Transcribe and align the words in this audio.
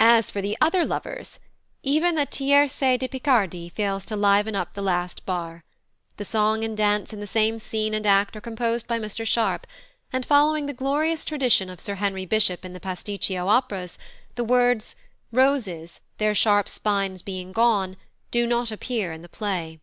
As 0.00 0.32
for 0.32 0.42
the 0.42 0.58
other 0.60 0.84
lovers! 0.84 1.38
Even 1.84 2.16
the 2.16 2.26
tierce 2.26 2.80
de 2.80 3.06
Picardie 3.06 3.68
fails 3.68 4.04
to 4.06 4.16
liven 4.16 4.56
up 4.56 4.74
the 4.74 4.82
last 4.82 5.24
bar. 5.24 5.62
The 6.16 6.24
song 6.24 6.64
and 6.64 6.76
dance 6.76 7.12
in 7.12 7.20
the 7.20 7.26
same 7.28 7.60
scene 7.60 7.94
and 7.94 8.04
act 8.04 8.34
are 8.34 8.40
composed 8.40 8.88
by 8.88 8.98
Mr 8.98 9.24
Sharp, 9.24 9.68
and, 10.12 10.26
following 10.26 10.66
the 10.66 10.72
glorious 10.72 11.24
tradition 11.24 11.70
of 11.70 11.78
Sir 11.78 11.94
Henry 11.94 12.26
Bishop 12.26 12.64
in 12.64 12.72
the 12.72 12.80
pasticcio 12.80 13.46
operas, 13.46 13.96
the 14.34 14.42
words 14.42 14.96
"Roses, 15.30 16.00
their 16.18 16.34
sharp 16.34 16.68
spines 16.68 17.22
being 17.22 17.52
gone" 17.52 17.96
do 18.32 18.48
not 18.48 18.72
appear 18.72 19.12
in 19.12 19.22
the 19.22 19.28
play. 19.28 19.78